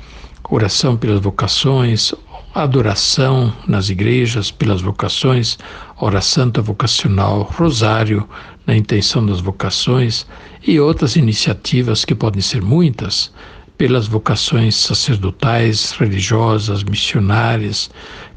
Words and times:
oração 0.48 0.96
pelas 0.96 1.20
vocações, 1.20 2.14
adoração 2.54 3.52
nas 3.66 3.88
igrejas 3.88 4.52
pelas 4.52 4.80
vocações, 4.80 5.58
hora 6.00 6.20
santa 6.20 6.62
vocacional, 6.62 7.42
rosário 7.42 8.28
na 8.66 8.76
intenção 8.76 9.24
das 9.24 9.40
vocações 9.40 10.26
e 10.66 10.78
outras 10.78 11.16
iniciativas 11.16 12.04
que 12.04 12.14
podem 12.14 12.40
ser 12.40 12.62
muitas 12.62 13.32
pelas 13.76 14.06
vocações 14.06 14.74
sacerdotais, 14.74 15.92
religiosas, 15.92 16.82
missionárias, 16.82 17.90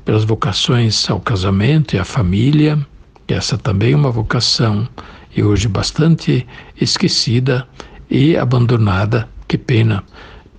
pelas 0.06 0.24
vocações 0.24 1.10
ao 1.10 1.20
casamento 1.20 1.96
e 1.96 2.00
à 2.00 2.06
família, 2.06 2.80
essa 3.28 3.58
também 3.58 3.94
é 3.94 3.96
uma 3.96 4.12
vocação 4.12 4.88
e 5.36 5.42
hoje 5.42 5.68
bastante 5.68 6.46
esquecida 6.80 7.68
e 8.10 8.36
abandonada, 8.36 9.30
que 9.48 9.58
pena. 9.58 10.04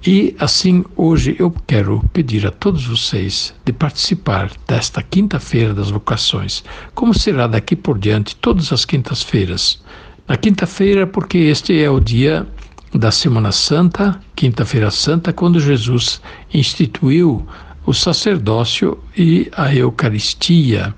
E 0.05 0.35
assim, 0.41 0.85
hoje 0.97 1.37
eu 1.39 1.55
quero 1.65 2.03
pedir 2.13 2.45
a 2.45 2.51
todos 2.51 2.85
vocês 2.85 3.55
de 3.65 3.73
participar 3.73 4.51
desta 4.67 5.01
quinta-feira 5.01 5.73
das 5.73 5.91
vocações, 5.91 6.65
como 6.93 7.15
será 7.15 7.47
daqui 7.47 7.77
por 7.77 7.97
diante 7.97 8.35
todas 8.35 8.73
as 8.73 8.85
quintas-feiras. 8.85 9.81
Na 10.27 10.37
quinta-feira, 10.37 11.07
porque 11.07 11.39
este 11.39 11.81
é 11.81 11.89
o 11.89 12.01
dia 12.01 12.45
da 12.93 13.13
Semana 13.13 13.53
Santa, 13.53 14.21
Quinta-feira 14.35 14.91
Santa, 14.91 15.33
quando 15.33 15.61
Jesus 15.61 16.21
instituiu 16.53 17.47
o 17.87 17.95
sacerdócio 17.95 18.99
e 19.17 19.49
a 19.57 19.73
Eucaristia 19.73 20.93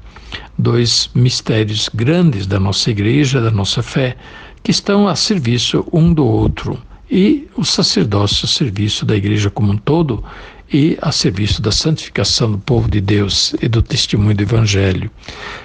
dois 0.59 1.11
mistérios 1.15 1.91
grandes 1.93 2.47
da 2.47 2.59
nossa 2.59 2.91
igreja, 2.91 3.39
da 3.39 3.51
nossa 3.51 3.83
fé, 3.83 4.17
que 4.63 4.71
estão 4.71 5.07
a 5.07 5.15
serviço 5.15 5.87
um 5.93 6.11
do 6.11 6.25
outro. 6.25 6.81
E 7.11 7.49
o 7.57 7.65
sacerdócio 7.65 8.47
a 8.47 8.49
serviço 8.49 9.05
da 9.05 9.17
igreja 9.17 9.51
como 9.51 9.73
um 9.73 9.77
todo 9.77 10.25
e 10.73 10.99
a 11.01 11.13
serviço 11.13 11.61
da 11.61 11.71
santificação 11.71 12.51
do 12.51 12.59
povo 12.59 12.91
de 12.91 13.01
Deus 13.01 13.55
e 13.61 13.69
do 13.69 13.83
testemunho 13.83 14.35
do 14.35 14.43
Evangelho. 14.43 15.11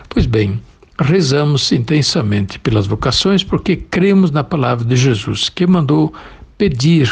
Pois 0.09 0.25
bem, 0.25 0.61
rezamos 1.00 1.72
intensamente 1.72 2.59
pelas 2.59 2.85
vocações 2.85 3.44
porque 3.44 3.75
cremos 3.75 4.31
na 4.31 4.44
palavra 4.44 4.85
de 4.85 4.95
Jesus, 4.95 5.50
que 5.50 5.66
mandou 5.66 6.13
pedir 6.57 7.09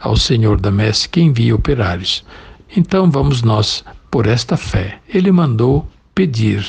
ao 0.00 0.16
Senhor 0.16 0.60
da 0.60 0.70
Messe 0.70 1.08
que 1.08 1.20
envie 1.20 1.52
operários. 1.52 2.24
Então 2.76 3.10
vamos 3.10 3.42
nós 3.42 3.84
por 4.10 4.26
esta 4.26 4.56
fé. 4.56 4.98
Ele 5.08 5.32
mandou 5.32 5.88
pedir. 6.14 6.64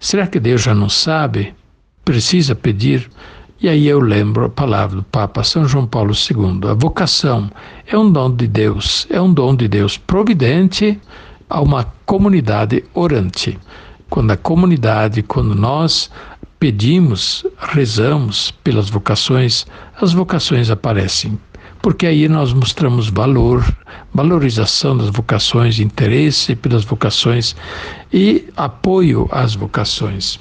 Será 0.00 0.26
que 0.26 0.40
Deus 0.40 0.62
já 0.62 0.74
não 0.74 0.88
sabe? 0.88 1.54
Precisa 2.04 2.54
pedir? 2.54 3.08
E 3.62 3.68
aí 3.68 3.86
eu 3.86 4.00
lembro 4.00 4.46
a 4.46 4.48
palavra 4.48 4.96
do 4.96 5.02
Papa 5.04 5.44
São 5.44 5.64
João 5.64 5.86
Paulo 5.86 6.12
II. 6.12 6.68
A 6.68 6.74
vocação 6.74 7.48
é 7.86 7.96
um 7.96 8.10
dom 8.10 8.34
de 8.34 8.48
Deus, 8.48 9.06
é 9.08 9.20
um 9.20 9.32
dom 9.32 9.54
de 9.54 9.68
Deus 9.68 9.96
providente 9.96 11.00
a 11.48 11.60
uma 11.60 11.84
comunidade 12.04 12.84
orante. 12.92 13.56
Quando 14.10 14.32
a 14.32 14.36
comunidade, 14.36 15.22
quando 15.22 15.54
nós 15.54 16.10
pedimos, 16.58 17.46
rezamos 17.56 18.50
pelas 18.64 18.90
vocações, 18.90 19.64
as 20.00 20.12
vocações 20.12 20.68
aparecem 20.68 21.38
porque 21.80 22.06
aí 22.06 22.28
nós 22.28 22.52
mostramos 22.52 23.08
valor, 23.08 23.64
valorização 24.14 24.96
das 24.96 25.08
vocações, 25.08 25.80
interesse 25.80 26.54
pelas 26.54 26.84
vocações 26.84 27.56
e 28.12 28.48
apoio 28.56 29.28
às 29.32 29.56
vocações. 29.56 30.38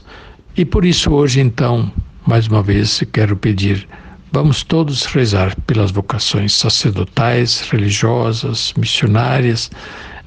E 0.55 0.63
por 0.63 0.85
isso 0.85 1.11
hoje 1.11 1.41
então, 1.41 1.91
mais 2.25 2.47
uma 2.47 2.61
vez, 2.61 3.03
quero 3.11 3.35
pedir 3.35 3.87
Vamos 4.33 4.63
todos 4.63 5.03
rezar 5.07 5.53
pelas 5.67 5.91
vocações 5.91 6.53
sacerdotais, 6.53 7.67
religiosas, 7.69 8.73
missionárias, 8.77 9.69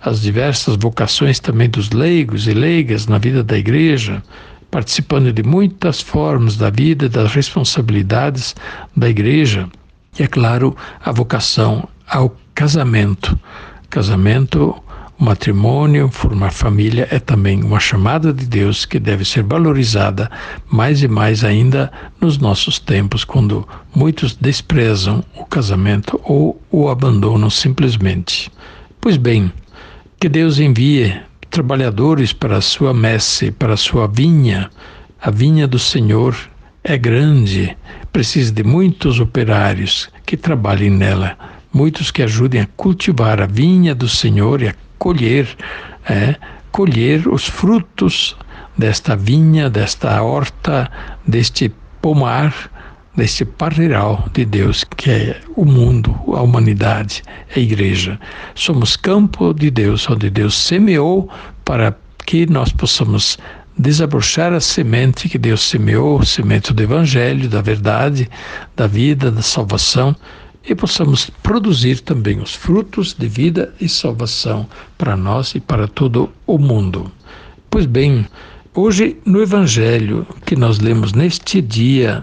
as 0.03 0.21
diversas 0.21 0.77
vocações 0.77 1.41
também 1.41 1.71
dos 1.71 1.89
leigos 1.89 2.47
e 2.47 2.53
leigas 2.53 3.07
na 3.07 3.17
vida 3.17 3.43
da 3.43 3.57
igreja, 3.57 4.23
participando 4.71 5.33
de 5.33 5.43
muitas 5.43 6.03
formas 6.03 6.59
da 6.59 6.69
vida 6.69 7.09
das 7.09 7.33
responsabilidades 7.33 8.55
da 8.95 9.09
igreja 9.09 9.71
e, 10.19 10.23
é 10.23 10.27
claro, 10.27 10.77
a 11.03 11.11
vocação 11.11 11.89
ao 12.07 12.37
casamento. 12.55 13.39
Casamento, 13.89 14.77
o 15.19 15.25
matrimônio, 15.25 16.09
formar 16.09 16.51
família 16.51 17.07
é 17.11 17.19
também 17.19 17.63
uma 17.63 17.79
chamada 17.79 18.33
de 18.33 18.47
Deus 18.47 18.85
que 18.85 18.99
deve 18.99 19.25
ser 19.25 19.43
valorizada 19.45 20.31
mais 20.69 21.03
e 21.03 21.09
mais 21.09 21.45
ainda 21.45 21.91
nos 22.21 22.39
nossos 22.39 22.79
tempos, 22.79 23.25
quando 23.25 23.67
muitos 23.95 24.35
desprezam 24.35 25.25
o 25.37 25.45
casamento 25.45 26.21
ou 26.25 26.61
o 26.71 26.89
abandonam 26.89 27.49
simplesmente. 27.49 28.51
Pois 29.01 29.17
bem, 29.17 29.53
que 30.19 30.29
Deus 30.29 30.59
envie 30.59 31.15
trabalhadores 31.49 32.33
para 32.33 32.57
a 32.57 32.61
sua 32.61 32.93
messe, 32.93 33.53
para 33.53 33.75
a 33.75 33.79
sua 33.79 34.09
vinha, 34.09 34.69
a 35.21 35.31
vinha 35.31 35.69
do 35.69 35.79
Senhor 35.79 36.37
é 36.83 36.99
grande, 36.99 37.77
precisa 38.13 38.53
de 38.53 38.65
muitos 38.65 39.21
operários 39.21 40.11
que 40.27 40.37
trabalhem 40.37 40.91
nela, 40.91 41.39
muitos 41.73 42.11
que 42.11 42.23
ajudem 42.23 42.61
a 42.61 42.69
cultivar 42.77 43.41
a 43.41 43.47
vinha 43.47 43.95
do 43.95 44.09
Senhor 44.09 44.61
e 44.61 44.69
a 44.69 44.75
colher, 45.05 45.47
é, 46.09 46.35
colher 46.73 47.29
os 47.29 47.47
frutos 47.47 48.35
desta 48.75 49.15
vinha, 49.15 49.69
desta 49.69 50.23
horta, 50.23 50.91
deste 51.27 51.71
pomar, 52.01 52.55
deste 53.15 53.45
parreiral 53.45 54.27
de 54.33 54.47
Deus, 54.47 54.83
que 54.97 55.11
é 55.11 55.41
o 55.57 55.67
mundo, 55.67 56.19
a 56.29 56.41
humanidade, 56.41 57.23
a 57.55 57.59
igreja. 57.59 58.19
Somos 58.55 58.97
campo 58.97 59.53
de 59.53 59.71
Deus, 59.71 60.09
onde 60.09 60.31
Deus 60.31 60.57
semeou 60.57 61.29
para 61.67 61.95
que 62.25 62.47
nós 62.47 62.73
possamos 62.73 63.37
desabrochar 63.77 64.55
a 64.55 64.61
semente 64.61 65.29
que 65.29 65.37
Deus 65.37 65.69
semeou, 65.69 66.25
semente 66.25 66.73
do 66.73 66.83
Evangelho, 66.83 67.47
da 67.47 67.61
verdade, 67.61 68.27
da 68.75 68.87
vida, 68.87 69.31
da 69.31 69.43
salvação, 69.43 70.17
e 70.69 70.75
possamos 70.75 71.31
produzir 71.43 72.01
também 72.01 72.41
os 72.41 72.55
frutos 72.55 73.15
de 73.15 73.29
vida 73.29 73.75
e 73.81 73.89
salvação 73.89 74.67
para 74.97 75.17
nós 75.17 75.55
e 75.55 75.61
para 75.61 75.87
todo 75.87 76.31
o 76.47 76.59
mundo. 76.59 77.11
Pois 77.69 77.87
bem, 77.87 78.27
hoje 78.75 79.17
no 79.25 79.43
Evangelho 79.43 80.27
que 80.47 80.57
nós 80.57 80.79
lemos 80.79 81.13
neste 81.13 81.61
dia 81.61 82.23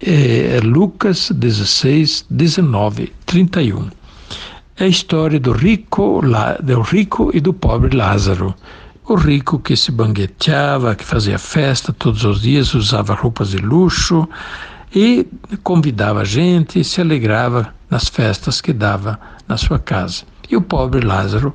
é 0.00 0.60
Lucas 0.62 1.30
16, 1.30 2.26
19, 2.28 3.12
31. 3.24 3.88
É 4.78 4.84
a 4.84 4.88
história 4.88 5.40
do 5.40 5.52
rico, 5.52 6.20
do 6.62 6.80
rico 6.82 7.30
e 7.32 7.40
do 7.40 7.54
pobre 7.54 7.96
Lázaro 7.96 8.54
o 9.08 9.14
rico 9.14 9.58
que 9.58 9.76
se 9.76 9.92
banqueteava, 9.92 10.94
que 10.94 11.04
fazia 11.04 11.38
festa 11.38 11.92
todos 11.92 12.24
os 12.24 12.42
dias, 12.42 12.74
usava 12.74 13.14
roupas 13.14 13.50
de 13.50 13.58
luxo 13.58 14.28
e 14.94 15.26
convidava 15.62 16.22
a 16.22 16.24
gente 16.24 16.82
se 16.82 17.00
alegrava 17.00 17.72
nas 17.90 18.08
festas 18.08 18.60
que 18.60 18.72
dava 18.72 19.18
na 19.48 19.56
sua 19.56 19.78
casa. 19.78 20.24
E 20.48 20.56
o 20.56 20.62
pobre 20.62 21.04
Lázaro, 21.04 21.54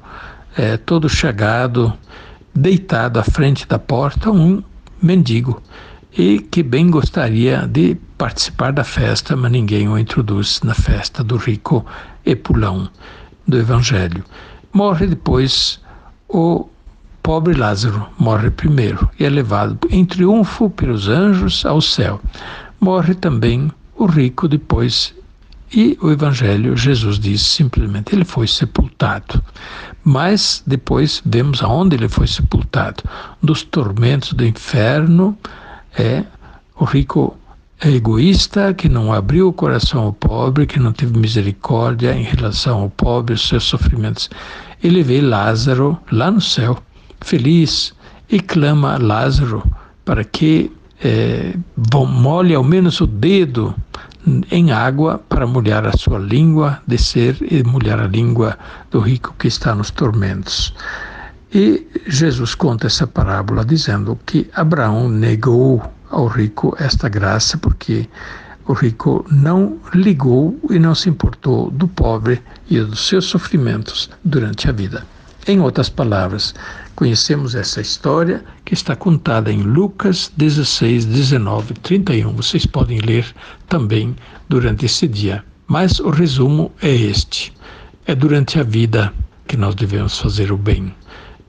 é, 0.57 0.77
todo 0.77 1.09
chegado, 1.09 1.93
deitado 2.53 3.19
à 3.19 3.23
frente 3.23 3.67
da 3.67 3.79
porta, 3.79 4.29
um 4.31 4.63
mendigo, 5.01 5.61
e 6.17 6.39
que 6.39 6.61
bem 6.61 6.89
gostaria 6.89 7.65
de 7.67 7.95
participar 8.17 8.73
da 8.73 8.83
festa, 8.83 9.35
mas 9.35 9.51
ninguém 9.51 9.87
o 9.87 9.97
introduz 9.97 10.61
na 10.61 10.73
festa 10.73 11.23
do 11.23 11.37
rico 11.37 11.85
Epulão 12.25 12.89
do 13.47 13.57
Evangelho. 13.57 14.23
Morre 14.73 15.07
depois 15.07 15.79
o 16.27 16.67
pobre 17.23 17.53
Lázaro, 17.53 18.07
morre 18.17 18.49
primeiro 18.49 19.09
e 19.19 19.25
é 19.25 19.29
levado 19.29 19.77
em 19.89 20.05
triunfo 20.05 20.69
pelos 20.69 21.07
anjos 21.07 21.65
ao 21.65 21.81
céu. 21.81 22.19
Morre 22.79 23.13
também 23.13 23.71
o 23.95 24.05
rico 24.05 24.47
depois 24.47 25.13
e 25.73 25.97
o 26.01 26.11
Evangelho, 26.11 26.75
Jesus 26.75 27.17
diz 27.17 27.41
simplesmente, 27.41 28.13
ele 28.13 28.25
foi 28.25 28.47
sepultado. 28.47 29.41
Mas 30.03 30.61
depois 30.65 31.21
vemos 31.25 31.63
aonde 31.63 31.95
ele 31.95 32.09
foi 32.09 32.27
sepultado. 32.27 33.03
Dos 33.41 33.63
tormentos 33.63 34.33
do 34.33 34.45
inferno, 34.45 35.37
é 35.97 36.23
o 36.75 36.83
rico 36.83 37.37
é 37.79 37.89
egoísta, 37.89 38.73
que 38.73 38.87
não 38.87 39.11
abriu 39.11 39.47
o 39.47 39.53
coração 39.53 40.03
ao 40.03 40.13
pobre, 40.13 40.67
que 40.67 40.79
não 40.79 40.91
teve 40.91 41.17
misericórdia 41.17 42.13
em 42.13 42.23
relação 42.23 42.81
ao 42.81 42.89
pobre, 42.89 43.33
os 43.33 43.47
seus 43.47 43.63
sofrimentos. 43.63 44.29
Ele 44.83 45.01
vê 45.01 45.19
Lázaro 45.19 45.97
lá 46.11 46.29
no 46.29 46.41
céu, 46.41 46.77
feliz, 47.21 47.93
e 48.29 48.39
clama 48.39 48.93
a 48.93 48.97
Lázaro 48.97 49.63
para 50.05 50.23
que 50.23 50.71
é, 51.03 51.55
ao 52.55 52.63
menos 52.63 53.01
o 53.01 53.07
dedo 53.07 53.73
em 54.51 54.71
água 54.71 55.19
para 55.29 55.47
molhar 55.47 55.85
a 55.85 55.97
sua 55.97 56.19
língua, 56.19 56.81
descer 56.85 57.37
e 57.41 57.63
molhar 57.63 57.99
a 57.99 58.07
língua 58.07 58.57
do 58.89 58.99
rico 58.99 59.33
que 59.37 59.47
está 59.47 59.73
nos 59.73 59.91
tormentos. 59.91 60.73
E 61.53 61.87
Jesus 62.07 62.55
conta 62.55 62.87
essa 62.87 63.05
parábola 63.05 63.65
dizendo 63.65 64.17
que 64.25 64.49
Abraão 64.53 65.09
negou 65.09 65.83
ao 66.09 66.27
rico 66.27 66.75
esta 66.79 67.09
graça 67.09 67.57
porque 67.57 68.07
o 68.67 68.73
rico 68.73 69.25
não 69.29 69.77
ligou 69.93 70.57
e 70.69 70.79
não 70.79 70.95
se 70.95 71.09
importou 71.09 71.69
do 71.71 71.87
pobre 71.87 72.41
e 72.69 72.79
dos 72.79 73.07
seus 73.07 73.25
sofrimentos 73.25 74.09
durante 74.23 74.69
a 74.69 74.71
vida. 74.71 75.05
Em 75.47 75.59
outras 75.59 75.89
palavras, 75.89 76.53
conhecemos 77.01 77.55
essa 77.55 77.81
história 77.81 78.45
que 78.63 78.75
está 78.75 78.95
contada 78.95 79.51
em 79.51 79.63
Lucas 79.63 80.31
16, 80.37 81.05
19, 81.05 81.73
31. 81.73 82.31
Vocês 82.33 82.63
podem 82.63 82.99
ler 82.99 83.25
também 83.67 84.15
durante 84.47 84.85
esse 84.85 85.07
dia. 85.07 85.43
Mas 85.65 85.99
o 85.99 86.11
resumo 86.11 86.71
é 86.79 86.93
este: 86.93 87.51
é 88.05 88.13
durante 88.13 88.59
a 88.59 88.63
vida 88.63 89.11
que 89.47 89.57
nós 89.57 89.73
devemos 89.73 90.19
fazer 90.19 90.51
o 90.51 90.57
bem 90.57 90.93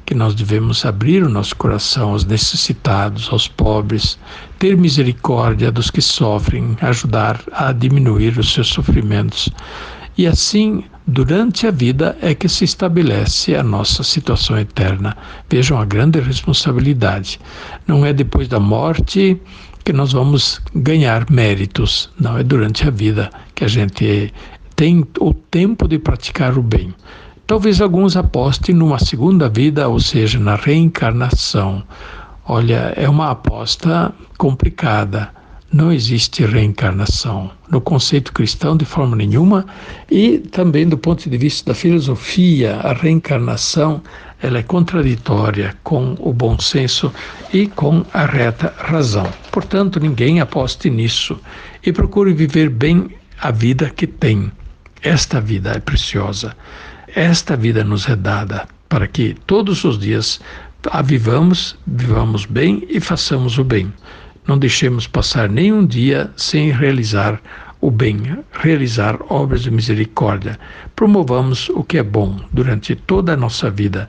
que 0.07 0.15
nós 0.15 0.35
devemos 0.35 0.85
abrir 0.85 1.23
o 1.23 1.29
nosso 1.29 1.55
coração 1.55 2.11
aos 2.11 2.25
necessitados, 2.25 3.29
aos 3.31 3.47
pobres, 3.47 4.19
ter 4.59 4.77
misericórdia 4.77 5.71
dos 5.71 5.91
que 5.91 6.03
sofrem, 6.03 6.77
ajudar 6.81 7.41
a 7.53 7.73
diminuir 7.73 8.37
os 8.37 8.53
seus 8.53 8.69
sofrimentos. 8.69 9.49
E 10.19 10.27
assim, 10.27 10.85
durante 11.07 11.67
a 11.67 11.71
vida 11.71 12.17
é 12.21 12.35
que 12.35 12.49
se 12.49 12.65
estabelece 12.65 13.55
a 13.55 13.63
nossa 13.63 14.03
situação 14.03 14.59
eterna. 14.59 15.17
Vejam 15.49 15.81
a 15.81 15.85
grande 15.85 16.21
responsabilidade. 16.21 17.41
Não 17.87 18.05
é 18.05 18.13
depois 18.13 18.49
da 18.49 18.61
morte 18.61 19.41
que 19.85 19.93
nós 19.93 20.13
vamos 20.13 20.61
ganhar 20.75 21.29
méritos, 21.31 22.11
não 22.19 22.39
é 22.39 22.43
durante 22.43 22.87
a 22.87 22.91
vida 22.91 23.31
que 23.55 23.65
a 23.65 23.69
gente 23.69 24.33
tem 24.77 25.05
o 25.19 25.35
tempo 25.35 25.89
de 25.89 25.99
praticar 25.99 26.57
o 26.57 26.63
bem. 26.63 26.95
Talvez 27.47 27.81
alguns 27.81 28.17
apostem 28.17 28.75
numa 28.75 28.99
segunda 28.99 29.49
vida, 29.49 29.89
ou 29.89 29.99
seja, 30.01 30.39
na 30.39 30.55
reencarnação. 30.55 31.83
Olha, 32.47 32.93
é 32.97 33.09
uma 33.09 33.31
aposta 33.31 34.13
complicada. 34.39 35.31
Não 35.73 35.91
existe 35.91 36.45
reencarnação 36.45 37.51
no 37.71 37.81
conceito 37.81 38.31
cristão 38.35 38.77
de 38.77 38.85
forma 38.85 39.17
nenhuma 39.17 39.65
e 40.11 40.37
também 40.37 40.87
do 40.87 40.99
ponto 40.99 41.31
de 41.31 41.39
vista 41.39 41.73
da 41.73 41.75
filosofia, 41.75 42.77
a 42.77 42.93
reencarnação 42.93 44.03
ela 44.43 44.59
é 44.59 44.63
contraditória 44.63 45.75
com 45.83 46.15
o 46.19 46.31
bom 46.31 46.59
senso 46.59 47.11
e 47.55 47.69
com 47.69 48.05
a 48.13 48.27
reta 48.27 48.75
razão. 48.77 49.27
Portanto, 49.51 49.99
ninguém 49.99 50.41
aposte 50.41 50.91
nisso 50.91 51.41
e 51.83 51.91
procure 51.91 52.35
viver 52.35 52.69
bem 52.69 53.09
a 53.41 53.51
vida 53.51 53.89
que 53.89 54.07
tem. 54.07 54.53
Esta 55.03 55.41
vida 55.41 55.71
é 55.71 55.81
preciosa. 55.81 56.55
Esta 57.15 57.57
vida 57.57 57.83
nos 57.83 58.07
é 58.11 58.15
dada 58.15 58.69
para 58.91 59.09
que 59.09 59.35
todos 59.47 59.85
os 59.85 59.99
dias 59.99 60.39
a 60.91 61.01
vivamos, 61.01 61.79
vivamos 61.87 62.45
bem 62.45 62.87
e 62.91 63.01
façamos 63.01 63.57
o 63.57 63.65
bem. 63.65 63.91
Não 64.47 64.59
deixemos 64.59 65.07
passar 65.07 65.49
nenhum 65.49 65.87
dia 65.87 66.31
sem 66.37 66.71
realizar 66.71 67.41
o 67.81 67.91
bem, 67.91 68.39
realizar 68.53 69.19
obras 69.29 69.63
de 69.63 69.71
misericórdia. 69.71 70.59
Promovamos 70.97 71.69
o 71.69 71.83
que 71.85 71.99
é 71.99 72.03
bom 72.03 72.41
durante 72.53 72.95
toda 72.95 73.35
a 73.35 73.37
nossa 73.37 73.71
vida. 73.71 74.09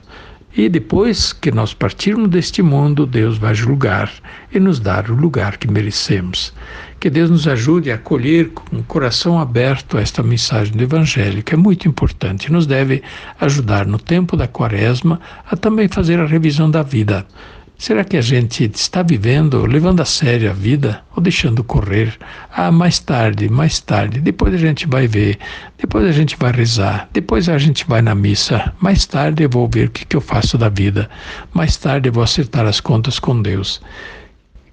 E 0.56 0.68
depois 0.68 1.32
que 1.32 1.50
nós 1.50 1.74
partirmos 1.74 2.28
deste 2.30 2.62
mundo, 2.62 3.06
Deus 3.06 3.36
vai 3.38 3.54
julgar 3.56 4.08
e 4.52 4.60
nos 4.60 4.78
dar 4.78 5.10
o 5.10 5.14
lugar 5.14 5.56
que 5.56 5.68
merecemos. 5.68 6.54
Que 7.00 7.10
Deus 7.10 7.28
nos 7.28 7.48
ajude 7.48 7.90
a 7.90 7.96
acolher 7.96 8.50
com 8.50 8.76
o 8.76 8.84
coração 8.84 9.40
aberto 9.40 9.98
esta 9.98 10.22
mensagem 10.22 10.72
do 10.72 10.84
Evangelho, 10.84 11.42
que 11.42 11.54
é 11.54 11.56
muito 11.56 11.88
importante, 11.88 12.52
nos 12.52 12.66
deve 12.66 13.02
ajudar 13.40 13.84
no 13.84 13.98
tempo 13.98 14.36
da 14.36 14.46
quaresma 14.46 15.20
a 15.50 15.56
também 15.56 15.88
fazer 15.88 16.20
a 16.20 16.26
revisão 16.26 16.70
da 16.70 16.84
vida. 16.84 17.26
Será 17.76 18.04
que 18.04 18.16
a 18.16 18.20
gente 18.20 18.70
está 18.72 19.02
vivendo, 19.02 19.66
levando 19.66 20.00
a 20.00 20.04
sério 20.04 20.48
a 20.48 20.52
vida 20.52 21.02
ou 21.14 21.22
deixando 21.22 21.64
correr? 21.64 22.16
Ah, 22.50 22.70
mais 22.70 22.98
tarde, 22.98 23.48
mais 23.48 23.80
tarde, 23.80 24.20
depois 24.20 24.54
a 24.54 24.56
gente 24.56 24.86
vai 24.86 25.06
ver, 25.06 25.38
depois 25.76 26.06
a 26.06 26.12
gente 26.12 26.36
vai 26.36 26.52
rezar, 26.52 27.08
depois 27.12 27.48
a 27.48 27.58
gente 27.58 27.84
vai 27.86 28.00
na 28.00 28.14
missa, 28.14 28.72
mais 28.80 29.04
tarde 29.04 29.42
eu 29.42 29.50
vou 29.50 29.68
ver 29.68 29.88
o 29.88 29.90
que, 29.90 30.06
que 30.06 30.16
eu 30.16 30.20
faço 30.20 30.56
da 30.56 30.68
vida, 30.68 31.10
mais 31.52 31.76
tarde 31.76 32.08
eu 32.08 32.12
vou 32.12 32.22
acertar 32.22 32.64
as 32.64 32.80
contas 32.80 33.18
com 33.18 33.42
Deus. 33.42 33.82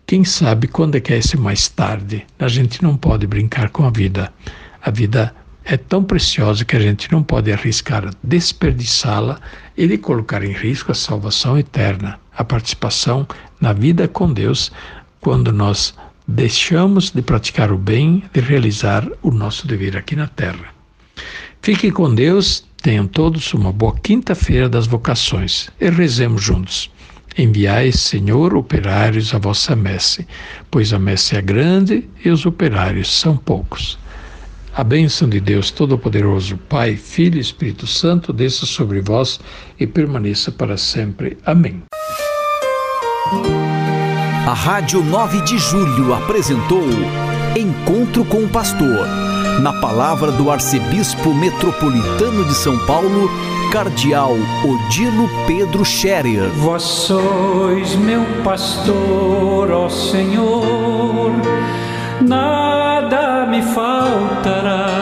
Quem 0.05 0.23
sabe 0.23 0.67
quando 0.67 0.95
é 0.95 0.99
que 0.99 1.13
é 1.13 1.17
esse 1.17 1.37
mais 1.37 1.67
tarde? 1.67 2.25
A 2.37 2.47
gente 2.47 2.83
não 2.83 2.95
pode 2.95 3.25
brincar 3.25 3.69
com 3.69 3.85
a 3.85 3.89
vida. 3.89 4.31
A 4.81 4.91
vida 4.91 5.33
é 5.63 5.77
tão 5.77 6.03
preciosa 6.03 6.65
que 6.65 6.75
a 6.75 6.79
gente 6.79 7.11
não 7.11 7.21
pode 7.23 7.51
arriscar 7.51 8.09
desperdiçá-la 8.23 9.39
e 9.77 9.87
de 9.87 9.97
colocar 9.97 10.43
em 10.43 10.51
risco 10.51 10.91
a 10.91 10.95
salvação 10.95 11.57
eterna, 11.57 12.19
a 12.35 12.43
participação 12.43 13.27
na 13.59 13.73
vida 13.73 14.07
com 14.07 14.31
Deus, 14.31 14.71
quando 15.19 15.51
nós 15.51 15.93
deixamos 16.27 17.11
de 17.11 17.21
praticar 17.21 17.71
o 17.71 17.77
bem, 17.77 18.23
de 18.33 18.41
realizar 18.41 19.07
o 19.21 19.31
nosso 19.31 19.67
dever 19.67 19.95
aqui 19.97 20.15
na 20.15 20.27
terra. 20.27 20.73
Fiquem 21.61 21.91
com 21.91 22.13
Deus, 22.13 22.65
tenham 22.81 23.05
todos 23.05 23.53
uma 23.53 23.71
boa 23.71 23.95
quinta-feira 23.99 24.67
das 24.67 24.87
vocações 24.87 25.69
e 25.79 25.89
rezemos 25.89 26.41
juntos. 26.41 26.89
Enviai, 27.37 27.91
Senhor, 27.91 28.55
operários 28.55 29.33
à 29.33 29.37
vossa 29.37 29.75
messe, 29.75 30.27
pois 30.69 30.91
a 30.91 30.99
messe 30.99 31.35
é 31.35 31.41
grande 31.41 32.09
e 32.25 32.29
os 32.29 32.45
operários 32.45 33.13
são 33.13 33.37
poucos. 33.37 33.97
A 34.73 34.85
bênção 34.85 35.27
de 35.27 35.41
Deus 35.41 35.69
Todo-Poderoso, 35.69 36.57
Pai, 36.69 36.95
Filho 36.95 37.37
e 37.37 37.41
Espírito 37.41 37.85
Santo, 37.85 38.31
desça 38.31 38.65
sobre 38.65 39.01
vós 39.01 39.37
e 39.77 39.85
permaneça 39.85 40.49
para 40.49 40.77
sempre. 40.77 41.37
Amém. 41.45 41.83
A 44.47 44.53
Rádio 44.53 45.03
9 45.03 45.41
de 45.41 45.57
Julho 45.57 46.13
apresentou 46.13 46.85
Encontro 47.55 48.23
com 48.23 48.45
o 48.45 48.47
Pastor, 48.47 49.05
na 49.61 49.73
palavra 49.73 50.31
do 50.31 50.49
Arcebispo 50.49 51.33
Metropolitano 51.33 52.45
de 52.45 52.53
São 52.53 52.77
Paulo, 52.85 53.29
Cardeal 53.73 54.35
Odilo 54.63 55.29
Pedro 55.47 55.83
Scherer. 55.83 56.49
Vós 56.51 56.83
sois 56.83 57.93
meu 57.97 58.23
pastor, 58.41 59.69
ó 59.69 59.89
Senhor, 59.89 61.33
nada 62.21 63.45
me 63.45 63.61
faltará 64.41 65.00